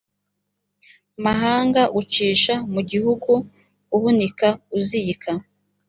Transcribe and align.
mahanga 1.25 1.81
ucisha 1.99 2.53
mu 2.73 2.81
gihugu 2.89 3.31
uhunika 3.95 4.47
uzika 4.77 5.31